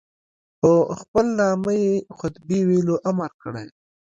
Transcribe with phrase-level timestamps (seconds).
[0.59, 3.67] په خپل نامه یې خطبې ویلو امر کړی.